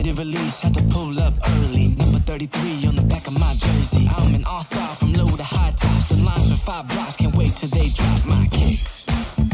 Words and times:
limited 0.00 0.18
release, 0.18 0.62
had 0.62 0.74
to 0.74 0.82
pull 0.84 1.18
up 1.20 1.34
early. 1.46 1.88
Number 1.98 2.18
33 2.18 2.88
on 2.88 2.96
the 2.96 3.02
back 3.02 3.26
of 3.26 3.38
my 3.38 3.52
jersey. 3.52 4.08
I'm 4.08 4.34
an 4.34 4.44
all 4.46 4.60
star 4.60 4.94
from 4.94 5.12
low 5.12 5.26
to 5.26 5.42
high 5.42 5.72
tops. 5.72 6.08
The 6.08 6.16
lines 6.24 6.50
for 6.50 6.58
five 6.58 6.88
blocks, 6.88 7.16
can't 7.16 7.36
wait 7.36 7.52
till 7.52 7.68
they 7.68 7.88
drop 7.88 8.26
my 8.26 8.46
kicks. 8.50 9.04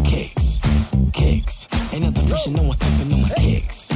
Kicks, 0.04 0.61
kicks. 1.12 1.69
Ain't 1.93 2.04
nothing 2.04 2.27
fresh, 2.29 2.46
no 2.48 2.62
one's 2.62 2.77
stepping 2.77 3.12
on 3.12 3.22
my 3.22 3.30
kicks. 3.37 3.87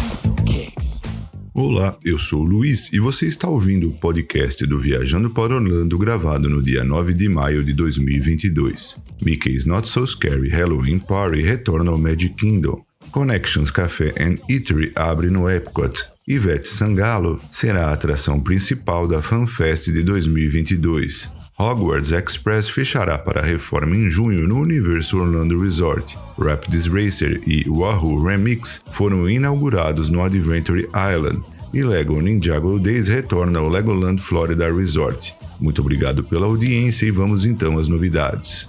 Olá, 1.52 1.98
eu 2.04 2.18
sou 2.18 2.40
o 2.40 2.44
Luiz 2.44 2.92
e 2.92 2.98
você 2.98 3.26
está 3.26 3.48
ouvindo 3.48 3.88
o 3.88 3.92
podcast 3.92 4.64
do 4.66 4.78
Viajando 4.78 5.30
para 5.30 5.56
Orlando 5.56 5.98
gravado 5.98 6.48
no 6.48 6.62
dia 6.62 6.82
9 6.84 7.12
de 7.12 7.28
maio 7.28 7.62
de 7.62 7.74
2022. 7.74 9.02
Mickey's 9.22 9.66
Not 9.66 9.86
So 9.86 10.06
Scary 10.06 10.48
Halloween 10.48 11.00
Party 11.00 11.42
retorna 11.42 11.90
ao 11.90 11.98
Magic 11.98 12.34
Kingdom. 12.34 12.82
Connections 13.10 13.70
Café 13.70 14.14
and 14.20 14.36
Eatery 14.48 14.92
abre 14.94 15.30
no 15.30 15.50
Epcot. 15.50 16.19
Ivete 16.30 16.68
Sangalo 16.68 17.40
será 17.50 17.88
a 17.88 17.92
atração 17.92 18.38
principal 18.38 19.08
da 19.08 19.20
FanFest 19.20 19.90
de 19.90 20.00
2022. 20.04 21.28
Hogwarts 21.58 22.12
Express 22.12 22.70
fechará 22.70 23.18
para 23.18 23.40
a 23.40 23.44
reforma 23.44 23.96
em 23.96 24.08
junho 24.08 24.46
no 24.46 24.60
Universo 24.60 25.18
Orlando 25.18 25.58
Resort. 25.58 26.16
Rapids 26.38 26.86
Racer 26.86 27.42
e 27.44 27.68
Wahoo 27.68 28.22
Remix 28.22 28.80
foram 28.92 29.28
inaugurados 29.28 30.08
no 30.08 30.22
Adventure 30.22 30.88
Island. 30.94 31.42
E 31.74 31.82
Lego 31.82 32.20
Ninjago 32.20 32.78
Days 32.78 33.08
retorna 33.08 33.58
ao 33.58 33.68
Legoland 33.68 34.22
Florida 34.22 34.72
Resort. 34.72 35.34
Muito 35.58 35.80
obrigado 35.80 36.22
pela 36.22 36.46
audiência 36.46 37.06
e 37.06 37.10
vamos 37.10 37.44
então 37.44 37.76
às 37.76 37.88
novidades. 37.88 38.68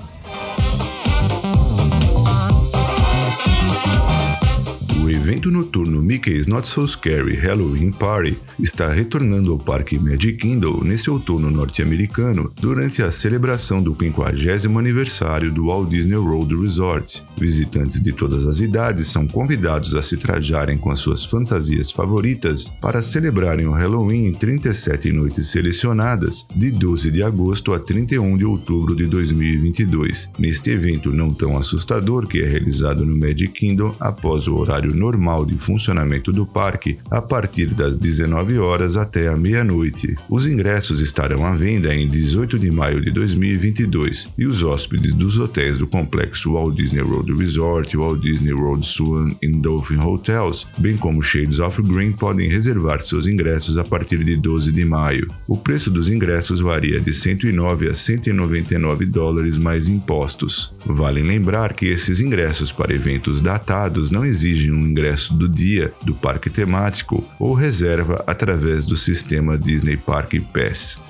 Evento 5.41 5.49
noturno 5.49 6.03
Mickey's 6.03 6.45
Not 6.45 6.67
So 6.67 6.87
Scary 6.87 7.35
Halloween 7.35 7.91
Party 7.91 8.37
está 8.59 8.89
retornando 8.93 9.51
ao 9.53 9.57
Parque 9.57 9.97
Magic 9.97 10.33
Kingdom 10.33 10.83
neste 10.83 11.09
outono 11.09 11.49
norte-americano 11.49 12.51
durante 12.61 13.01
a 13.01 13.09
celebração 13.09 13.81
do 13.81 13.95
50 13.99 14.77
aniversário 14.77 15.51
do 15.51 15.65
Walt 15.65 15.89
Disney 15.89 16.17
World 16.17 16.55
Resort. 16.55 17.23
Visitantes 17.37 17.99
de 18.01 18.11
todas 18.11 18.45
as 18.45 18.61
idades 18.61 19.07
são 19.07 19.27
convidados 19.27 19.95
a 19.95 20.01
se 20.03 20.15
trajarem 20.15 20.77
com 20.77 20.91
as 20.91 20.99
suas 20.99 21.25
fantasias 21.25 21.91
favoritas 21.91 22.69
para 22.79 23.01
celebrarem 23.01 23.65
o 23.65 23.71
Halloween 23.71 24.27
em 24.27 24.31
37 24.31 25.11
noites 25.11 25.47
selecionadas, 25.47 26.45
de 26.55 26.69
12 26.69 27.09
de 27.09 27.23
agosto 27.23 27.73
a 27.73 27.79
31 27.79 28.37
de 28.37 28.45
outubro 28.45 28.95
de 28.95 29.07
2022. 29.07 30.29
Neste 30.37 30.71
evento 30.71 31.11
não 31.11 31.29
tão 31.29 31.57
assustador 31.57 32.27
que 32.27 32.41
é 32.41 32.47
realizado 32.47 33.03
no 33.03 33.17
Magic 33.17 33.53
Kingdom 33.53 33.91
após 33.99 34.47
o 34.47 34.55
horário 34.55 34.93
normal 34.93 35.30
de 35.45 35.57
funcionamento 35.57 36.31
do 36.31 36.45
parque 36.45 36.97
a 37.09 37.21
partir 37.21 37.73
das 37.73 37.95
19 37.95 38.59
horas 38.59 38.97
até 38.97 39.27
a 39.27 39.37
meia-noite. 39.37 40.15
Os 40.29 40.45
ingressos 40.45 41.01
estarão 41.01 41.45
à 41.45 41.55
venda 41.55 41.93
em 41.93 42.07
18 42.07 42.59
de 42.59 42.69
maio 42.69 43.01
de 43.01 43.11
2022 43.11 44.29
e 44.37 44.45
os 44.45 44.63
hóspedes 44.63 45.13
dos 45.13 45.39
hotéis 45.39 45.77
do 45.77 45.87
complexo 45.87 46.53
Walt 46.53 46.75
Disney 46.75 47.01
World 47.01 47.33
Resort, 47.33 47.95
Walt 47.95 48.21
Disney 48.21 48.53
World 48.53 48.85
Swan 48.85 49.29
e 49.41 49.47
Dolphin 49.47 49.99
Hotels, 49.99 50.67
bem 50.77 50.97
como 50.97 51.21
Shades 51.21 51.59
of 51.59 51.81
Green, 51.81 52.11
podem 52.11 52.49
reservar 52.49 53.01
seus 53.01 53.27
ingressos 53.27 53.77
a 53.77 53.83
partir 53.83 54.23
de 54.23 54.35
12 54.35 54.71
de 54.71 54.85
maio. 54.85 55.27
O 55.47 55.57
preço 55.57 55.89
dos 55.89 56.09
ingressos 56.09 56.59
varia 56.59 56.99
de 56.99 57.13
109 57.13 57.89
a 57.89 57.93
199 57.93 59.05
dólares 59.05 59.57
mais 59.57 59.87
impostos. 59.87 60.73
Vale 60.85 61.21
lembrar 61.21 61.73
que 61.73 61.85
esses 61.85 62.19
ingressos 62.19 62.71
para 62.71 62.93
eventos 62.93 63.41
datados 63.41 64.09
não 64.11 64.25
exigem 64.25 64.71
um 64.71 64.79
ingresso 64.79 65.20
do 65.29 65.47
dia 65.47 65.93
do 66.03 66.13
parque 66.13 66.49
temático 66.49 67.23
ou 67.39 67.53
reserva 67.53 68.23
através 68.27 68.85
do 68.85 68.95
sistema 68.95 69.57
Disney 69.57 69.97
Park 69.97 70.39
Pass. 70.53 71.03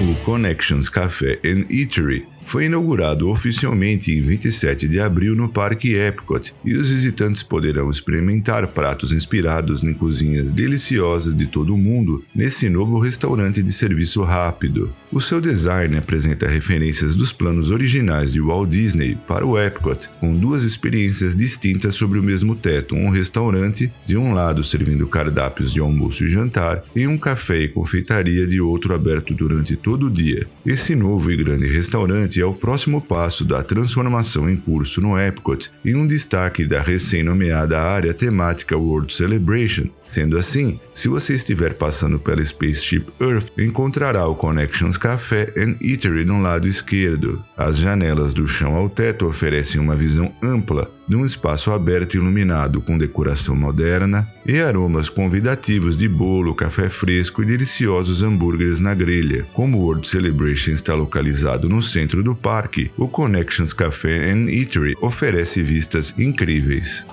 O 0.00 0.24
Connections 0.24 0.88
Café 0.88 1.40
and 1.44 1.64
Eatery 1.70 2.26
foi 2.46 2.66
inaugurado 2.66 3.28
oficialmente 3.28 4.12
em 4.12 4.20
27 4.20 4.86
de 4.86 5.00
abril 5.00 5.34
no 5.34 5.48
Parque 5.48 5.94
Epcot 5.94 6.54
e 6.64 6.76
os 6.76 6.92
visitantes 6.92 7.42
poderão 7.42 7.90
experimentar 7.90 8.68
pratos 8.68 9.10
inspirados 9.10 9.82
em 9.82 9.92
cozinhas 9.92 10.52
deliciosas 10.52 11.34
de 11.34 11.46
todo 11.46 11.74
o 11.74 11.76
mundo 11.76 12.24
nesse 12.32 12.70
novo 12.70 13.00
restaurante 13.00 13.60
de 13.60 13.72
serviço 13.72 14.22
rápido. 14.22 14.92
O 15.10 15.20
seu 15.20 15.40
design 15.40 15.96
apresenta 15.96 16.46
referências 16.46 17.16
dos 17.16 17.32
planos 17.32 17.72
originais 17.72 18.32
de 18.32 18.40
Walt 18.40 18.70
Disney 18.70 19.18
para 19.26 19.44
o 19.44 19.58
Epcot, 19.58 20.08
com 20.20 20.32
duas 20.36 20.62
experiências 20.62 21.34
distintas 21.34 21.96
sobre 21.96 22.18
o 22.20 22.22
mesmo 22.22 22.54
teto: 22.54 22.94
um 22.94 23.10
restaurante, 23.10 23.90
de 24.04 24.16
um 24.16 24.32
lado 24.32 24.62
servindo 24.62 25.06
cardápios 25.08 25.72
de 25.72 25.80
almoço 25.80 26.24
e 26.24 26.28
jantar, 26.28 26.84
e 26.94 27.08
um 27.08 27.18
café 27.18 27.62
e 27.62 27.68
confeitaria 27.68 28.46
de 28.46 28.60
outro 28.60 28.94
aberto 28.94 29.34
durante 29.34 29.74
todo 29.74 30.06
o 30.06 30.10
dia. 30.10 30.46
Esse 30.64 30.94
novo 30.94 31.32
e 31.32 31.36
grande 31.36 31.66
restaurante 31.66 32.35
é 32.40 32.46
o 32.46 32.52
próximo 32.52 33.00
passo 33.00 33.44
da 33.44 33.62
transformação 33.62 34.48
em 34.48 34.56
curso 34.56 35.00
no 35.00 35.18
Epcot 35.18 35.70
e 35.84 35.94
um 35.94 36.06
destaque 36.06 36.64
da 36.64 36.82
recém-nomeada 36.82 37.80
área 37.80 38.12
temática 38.12 38.76
World 38.76 39.12
Celebration. 39.12 39.88
Sendo 40.04 40.36
assim, 40.36 40.80
se 40.94 41.08
você 41.08 41.34
estiver 41.34 41.74
passando 41.74 42.18
pela 42.18 42.44
Spaceship 42.44 43.06
Earth, 43.20 43.50
encontrará 43.58 44.26
o 44.26 44.34
Connections 44.34 44.96
Café 44.96 45.52
and 45.56 45.76
Eatery 45.80 46.24
no 46.24 46.40
lado 46.40 46.66
esquerdo. 46.66 47.42
As 47.56 47.78
janelas 47.78 48.32
do 48.32 48.46
chão 48.46 48.74
ao 48.74 48.88
teto 48.88 49.26
oferecem 49.26 49.80
uma 49.80 49.94
visão 49.94 50.32
ampla 50.42 50.95
de 51.08 51.16
um 51.16 51.24
espaço 51.24 51.72
aberto 51.72 52.14
e 52.14 52.16
iluminado 52.18 52.80
com 52.80 52.98
decoração 52.98 53.54
moderna 53.54 54.28
e 54.44 54.60
aromas 54.60 55.08
convidativos 55.08 55.96
de 55.96 56.08
bolo, 56.08 56.54
café 56.54 56.88
fresco 56.88 57.42
e 57.42 57.46
deliciosos 57.46 58.22
hambúrgueres 58.22 58.80
na 58.80 58.94
grelha. 58.94 59.46
Como 59.52 59.78
o 59.78 59.82
World 59.82 60.08
Celebration 60.08 60.72
está 60.72 60.94
localizado 60.94 61.68
no 61.68 61.80
centro 61.80 62.22
do 62.22 62.34
parque, 62.34 62.90
o 62.96 63.08
Connections 63.08 63.72
Café 63.72 64.30
and 64.30 64.50
Eatery 64.50 64.94
oferece 65.00 65.62
vistas 65.62 66.14
incríveis. 66.18 67.04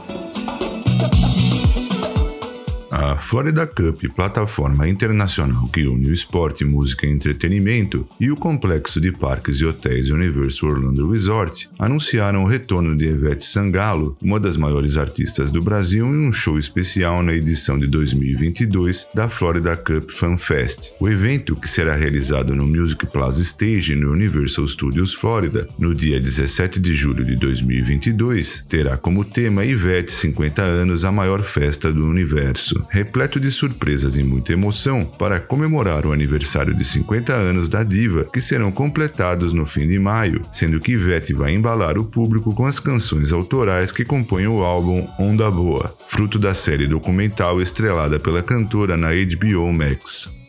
A 2.95 3.17
Florida 3.17 3.65
Cup, 3.65 4.03
plataforma 4.15 4.87
internacional 4.87 5.67
que 5.69 5.87
une 5.87 6.05
o 6.05 6.13
esporte, 6.13 6.63
música 6.63 7.07
e 7.07 7.09
entretenimento, 7.09 8.07
e 8.19 8.29
o 8.29 8.35
complexo 8.35 9.01
de 9.01 9.11
parques 9.11 9.57
e 9.57 9.65
hotéis 9.65 10.11
Universo 10.11 10.67
Orlando 10.67 11.09
Resort, 11.09 11.69
anunciaram 11.79 12.43
o 12.43 12.47
retorno 12.47 12.95
de 12.95 13.05
Ivete 13.05 13.45
Sangalo, 13.45 14.15
uma 14.21 14.39
das 14.39 14.57
maiores 14.57 14.95
artistas 14.95 15.49
do 15.49 15.59
Brasil, 15.59 16.05
em 16.05 16.27
um 16.27 16.31
show 16.31 16.59
especial 16.59 17.23
na 17.23 17.33
edição 17.33 17.79
de 17.79 17.87
2022 17.87 19.07
da 19.15 19.27
Florida 19.27 19.75
Cup 19.75 20.11
Fan 20.11 20.37
Fest. 20.37 20.93
O 20.99 21.09
evento, 21.09 21.55
que 21.55 21.67
será 21.67 21.95
realizado 21.95 22.55
no 22.55 22.67
Music 22.67 23.07
Plaza 23.07 23.41
Stage 23.41 23.95
no 23.95 24.11
Universal 24.11 24.67
Studios 24.67 25.15
Florida, 25.15 25.67
no 25.79 25.95
dia 25.95 26.19
17 26.19 26.79
de 26.79 26.93
julho 26.93 27.25
de 27.25 27.35
2022, 27.37 28.65
terá 28.69 28.97
como 28.97 29.25
tema 29.25 29.65
Ivete 29.65 30.11
50 30.11 30.61
anos, 30.61 31.03
a 31.03 31.11
maior 31.11 31.41
festa 31.41 31.91
do 31.91 32.05
universo 32.05 32.82
repleto 32.89 33.39
de 33.39 33.49
surpresas 33.51 34.17
e 34.17 34.23
muita 34.23 34.53
emoção 34.53 35.05
para 35.05 35.39
comemorar 35.39 36.05
o 36.05 36.11
aniversário 36.11 36.73
de 36.73 36.83
50 36.83 37.33
anos 37.33 37.69
da 37.69 37.83
diva, 37.83 38.25
que 38.31 38.41
serão 38.41 38.71
completados 38.71 39.53
no 39.53 39.65
fim 39.65 39.87
de 39.87 39.99
maio, 39.99 40.41
sendo 40.51 40.79
que 40.79 40.93
Ivete 40.93 41.33
vai 41.33 41.53
embalar 41.53 41.97
o 41.97 42.05
público 42.05 42.53
com 42.53 42.65
as 42.65 42.79
canções 42.79 43.31
autorais 43.31 43.91
que 43.91 44.05
compõem 44.05 44.47
o 44.47 44.63
álbum 44.63 45.07
Onda 45.19 45.49
Boa, 45.49 45.87
fruto 46.07 46.37
da 46.37 46.53
série 46.53 46.87
documental 46.87 47.61
estrelada 47.61 48.19
pela 48.19 48.43
cantora 48.43 48.97
na 48.97 49.09
HBO 49.09 49.71
Max. 49.71 50.42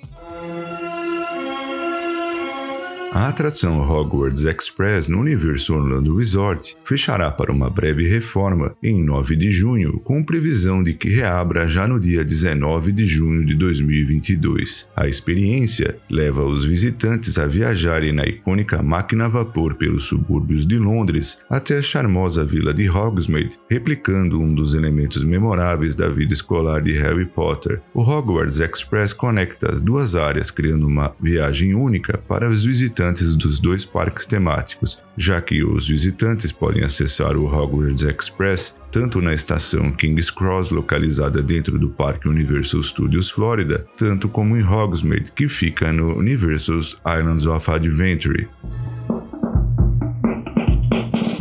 A 3.14 3.28
atração 3.28 3.80
Hogwarts 3.80 4.44
Express 4.44 5.06
no 5.06 5.20
Universo 5.20 5.72
Orlando 5.76 6.16
Resort 6.16 6.76
fechará 6.82 7.30
para 7.30 7.52
uma 7.52 7.70
breve 7.70 8.08
reforma 8.08 8.75
em 8.82 9.04
9 9.04 9.36
de 9.36 9.52
junho, 9.52 10.00
com 10.00 10.25
previsão 10.25 10.82
de 10.82 10.94
que 10.94 11.08
reabra 11.08 11.69
já 11.69 11.87
no 11.87 12.00
dia 12.00 12.25
19 12.25 12.90
de 12.90 13.06
junho 13.06 13.46
de 13.46 13.55
2022. 13.55 14.90
A 14.96 15.06
experiência 15.06 15.96
leva 16.11 16.44
os 16.44 16.64
visitantes 16.64 17.38
a 17.38 17.46
viajarem 17.46 18.12
na 18.12 18.25
icônica 18.25 18.82
máquina 18.82 19.26
a 19.26 19.28
vapor 19.28 19.76
pelos 19.76 20.06
subúrbios 20.06 20.66
de 20.66 20.76
Londres 20.76 21.38
até 21.49 21.78
a 21.78 21.82
charmosa 21.82 22.44
vila 22.44 22.75
de 22.75 22.90
Hogsmeade, 22.90 23.61
replicando 23.70 24.40
um 24.40 24.52
dos 24.52 24.75
elementos 24.75 25.22
memoráveis 25.22 25.94
da 25.94 26.08
vida 26.08 26.32
escolar 26.32 26.82
de 26.82 26.90
Harry 26.94 27.26
Potter. 27.26 27.81
O 27.94 28.02
Hogwarts 28.02 28.58
Express 28.58 29.12
conecta 29.12 29.70
as 29.70 29.81
duas 29.81 30.16
áreas, 30.16 30.50
criando 30.50 30.84
uma 30.84 31.14
viagem 31.20 31.76
única 31.76 32.19
para 32.19 32.49
os 32.49 32.64
visitantes 32.64 33.03
visitantes 33.04 33.36
dos 33.36 33.60
dois 33.60 33.84
parques 33.84 34.26
temáticos, 34.26 35.02
já 35.16 35.40
que 35.40 35.62
os 35.62 35.88
visitantes 35.88 36.50
podem 36.50 36.82
acessar 36.82 37.36
o 37.36 37.46
Hogwarts 37.46 38.02
Express 38.02 38.80
tanto 38.90 39.20
na 39.20 39.34
estação 39.34 39.90
King's 39.92 40.30
Cross, 40.30 40.70
localizada 40.70 41.42
dentro 41.42 41.78
do 41.78 41.90
Parque 41.90 42.28
Universal 42.28 42.82
Studios 42.82 43.28
Florida, 43.28 43.84
tanto 43.96 44.28
como 44.28 44.56
em 44.56 44.62
Hogsmeade, 44.62 45.32
que 45.32 45.48
fica 45.48 45.92
no 45.92 46.16
Universal's 46.16 47.00
Islands 47.04 47.44
of 47.44 47.70
Adventure. 47.70 48.48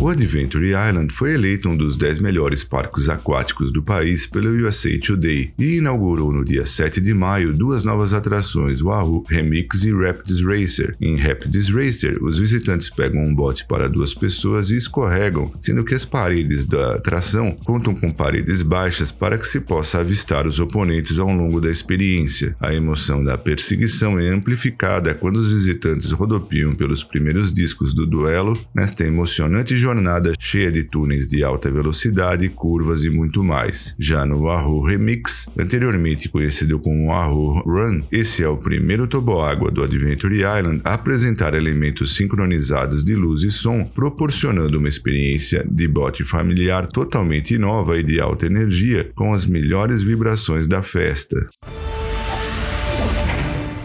O 0.03 0.09
Adventure 0.09 0.67
Island 0.67 1.13
foi 1.13 1.33
eleito 1.33 1.69
um 1.69 1.77
dos 1.77 1.95
10 1.95 2.19
melhores 2.19 2.61
parques 2.61 3.07
aquáticos 3.07 3.71
do 3.71 3.81
país 3.81 4.27
pelo 4.27 4.49
USA 4.49 4.89
Today 4.99 5.53
e 5.57 5.77
inaugurou 5.77 6.33
no 6.33 6.43
dia 6.43 6.65
7 6.65 6.99
de 6.99 7.13
maio 7.13 7.53
duas 7.53 7.85
novas 7.85 8.13
atrações, 8.13 8.81
Wahoo 8.81 9.23
Remix 9.25 9.85
e 9.85 9.93
Rapids 9.93 10.41
Racer. 10.41 10.93
Em 10.99 11.15
Rapids 11.15 11.69
Racer, 11.69 12.21
os 12.21 12.37
visitantes 12.37 12.89
pegam 12.89 13.23
um 13.23 13.33
bote 13.33 13.65
para 13.65 13.87
duas 13.87 14.13
pessoas 14.13 14.71
e 14.71 14.75
escorregam, 14.75 15.49
sendo 15.61 15.85
que 15.85 15.95
as 15.95 16.03
paredes 16.03 16.65
da 16.65 16.95
atração 16.95 17.55
contam 17.63 17.95
com 17.95 18.11
paredes 18.11 18.61
baixas 18.61 19.09
para 19.09 19.37
que 19.37 19.47
se 19.47 19.61
possa 19.61 20.01
avistar 20.01 20.45
os 20.45 20.59
oponentes 20.59 21.17
ao 21.17 21.31
longo 21.31 21.61
da 21.61 21.71
experiência. 21.71 22.57
A 22.59 22.73
emoção 22.73 23.23
da 23.23 23.37
perseguição 23.37 24.19
é 24.19 24.27
amplificada 24.27 25.13
quando 25.13 25.37
os 25.37 25.53
visitantes 25.53 26.11
rodopiam 26.11 26.75
pelos 26.75 27.05
primeiros 27.05 27.53
discos 27.53 27.93
do 27.93 28.05
duelo 28.05 28.51
nesta 28.75 29.05
emocionante 29.05 29.77
jornada 29.77 29.92
cheia 30.39 30.71
de 30.71 30.83
túneis 30.83 31.27
de 31.27 31.43
alta 31.43 31.69
velocidade, 31.69 32.49
curvas 32.49 33.03
e 33.03 33.09
muito 33.09 33.43
mais. 33.43 33.95
Já 33.99 34.25
no 34.25 34.43
Wahoo 34.43 34.85
Remix, 34.85 35.49
anteriormente 35.57 36.29
conhecido 36.29 36.79
como 36.79 37.07
Wahoo 37.07 37.61
Run, 37.65 38.01
esse 38.11 38.43
é 38.43 38.47
o 38.47 38.57
primeiro 38.57 39.07
toboágua 39.07 39.71
do 39.71 39.83
Adventure 39.83 40.35
Island 40.35 40.81
a 40.83 40.93
apresentar 40.93 41.53
elementos 41.53 42.15
sincronizados 42.15 43.03
de 43.03 43.15
luz 43.15 43.43
e 43.43 43.51
som, 43.51 43.83
proporcionando 43.83 44.77
uma 44.77 44.87
experiência 44.87 45.65
de 45.69 45.87
bote 45.87 46.23
familiar 46.23 46.87
totalmente 46.87 47.57
nova 47.57 47.97
e 47.97 48.03
de 48.03 48.19
alta 48.19 48.45
energia, 48.45 49.11
com 49.15 49.33
as 49.33 49.45
melhores 49.45 50.03
vibrações 50.03 50.67
da 50.67 50.81
festa. 50.81 51.47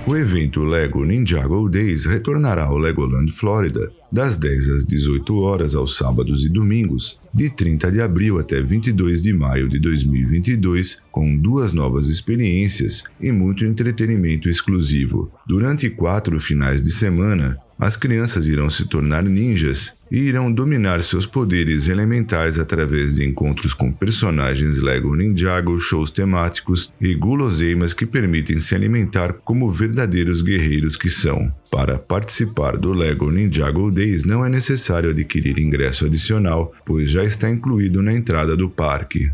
O 0.08 0.16
evento 0.16 0.64
Lego 0.64 1.05
Ninjago 1.05 1.69
Days 1.69 2.06
retornará 2.06 2.64
ao 2.64 2.78
Legoland 2.78 3.31
Florida 3.31 3.93
das 4.10 4.38
10 4.38 4.70
às 4.70 4.84
18 4.87 5.37
horas 5.37 5.75
aos 5.75 5.99
sábados 5.99 6.46
e 6.46 6.49
domingos, 6.49 7.20
de 7.34 7.50
30 7.50 7.93
de 7.93 8.00
abril 8.00 8.38
até 8.38 8.62
22 8.62 9.22
de 9.22 9.34
maio 9.34 9.69
de 9.69 9.78
2022, 9.78 11.02
com 11.12 11.37
duas 11.37 11.75
novas 11.75 12.08
experiências 12.08 13.05
e 13.20 13.31
muito 13.31 13.66
entretenimento 13.66 14.49
exclusivo. 14.49 15.31
Durante 15.46 15.90
quatro 15.90 16.40
finais 16.40 16.82
de 16.82 16.90
semana, 16.90 17.58
as 17.78 17.96
crianças 17.96 18.48
irão 18.48 18.69
se 18.69 18.86
tornar 18.86 19.22
ninjas 19.22 19.94
e 20.10 20.19
irão 20.19 20.50
dominar 20.50 21.02
seus 21.02 21.26
poderes 21.26 21.88
elementais 21.88 22.58
através 22.58 23.14
de 23.14 23.25
encontros 23.25 23.72
com 23.72 23.92
personagens 23.92 24.80
Lego 24.80 25.14
Ninjago, 25.14 25.78
shows 25.78 26.10
temáticos 26.10 26.92
e 27.00 27.14
guloseimas 27.14 27.94
que 27.94 28.06
permitem 28.06 28.58
se 28.58 28.75
alimentar 28.75 29.32
como 29.32 29.70
verdadeiros 29.70 30.42
guerreiros 30.42 30.96
que 30.96 31.08
são. 31.08 31.52
Para 31.70 31.98
participar 31.98 32.76
do 32.76 32.92
Lego 32.92 33.30
Ninjago 33.30 33.90
Days 33.90 34.25
não 34.25 34.44
é 34.44 34.48
necessário 34.48 35.10
adquirir 35.10 35.58
ingresso 35.58 36.06
adicional, 36.06 36.75
pois 36.84 37.10
já 37.10 37.22
está 37.22 37.48
incluído 37.48 38.02
na 38.02 38.12
entrada 38.12 38.56
do 38.56 38.69
parque. 38.69 39.30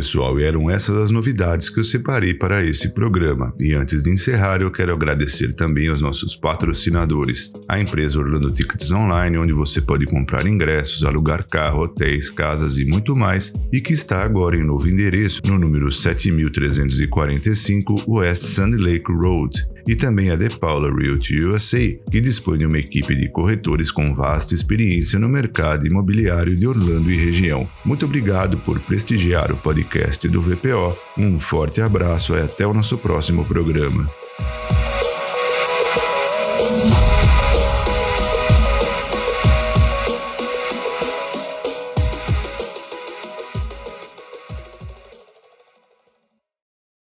Pessoal, 0.00 0.40
e 0.40 0.44
eram 0.44 0.70
essas 0.70 0.96
as 0.96 1.10
novidades 1.10 1.68
que 1.68 1.78
eu 1.78 1.84
separei 1.84 2.32
para 2.32 2.64
esse 2.64 2.94
programa. 2.94 3.52
E 3.60 3.74
antes 3.74 4.02
de 4.02 4.10
encerrar, 4.10 4.62
eu 4.62 4.70
quero 4.70 4.94
agradecer 4.94 5.52
também 5.52 5.88
aos 5.88 6.00
nossos 6.00 6.34
patrocinadores, 6.34 7.52
a 7.68 7.78
empresa 7.78 8.18
Orlando 8.18 8.50
Tickets 8.50 8.90
Online, 8.90 9.36
onde 9.36 9.52
você 9.52 9.82
pode 9.82 10.06
comprar 10.06 10.46
ingressos, 10.46 11.04
alugar 11.04 11.46
carro, 11.46 11.82
hotéis, 11.82 12.30
casas 12.30 12.78
e 12.78 12.88
muito 12.88 13.14
mais, 13.14 13.52
e 13.70 13.78
que 13.78 13.92
está 13.92 14.24
agora 14.24 14.56
em 14.56 14.64
novo 14.64 14.88
endereço, 14.88 15.42
no 15.44 15.58
número 15.58 15.92
7345 15.92 18.04
West 18.08 18.44
Sand 18.44 18.76
Lake 18.78 19.12
Road 19.12 19.68
e 19.86 19.94
também 19.94 20.30
a 20.30 20.36
The 20.36 20.48
Paula 20.50 20.90
Realty 20.94 21.42
USA, 21.48 21.78
que 22.10 22.20
dispõe 22.20 22.58
de 22.58 22.66
uma 22.66 22.78
equipe 22.78 23.14
de 23.14 23.28
corretores 23.28 23.90
com 23.90 24.12
vasta 24.12 24.54
experiência 24.54 25.18
no 25.18 25.28
mercado 25.28 25.86
imobiliário 25.86 26.54
de 26.54 26.66
Orlando 26.66 27.10
e 27.10 27.16
região. 27.16 27.68
Muito 27.84 28.04
obrigado 28.04 28.56
por 28.58 28.78
prestigiar 28.80 29.52
o 29.52 29.56
podcast 29.56 30.28
do 30.28 30.40
VPO. 30.40 30.96
Um 31.18 31.38
forte 31.38 31.80
abraço 31.80 32.34
e 32.34 32.40
até 32.40 32.66
o 32.66 32.74
nosso 32.74 32.98
próximo 32.98 33.44
programa. 33.44 34.06